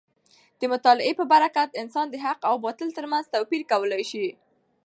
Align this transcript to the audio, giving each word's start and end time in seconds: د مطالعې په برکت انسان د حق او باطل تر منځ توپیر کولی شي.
د 0.59 0.61
مطالعې 0.73 1.13
په 1.19 1.25
برکت 1.33 1.69
انسان 1.81 2.05
د 2.09 2.15
حق 2.25 2.39
او 2.49 2.55
باطل 2.65 2.89
تر 2.97 3.05
منځ 3.11 3.25
توپیر 3.33 3.61
کولی 3.71 4.03
شي. 4.11 4.27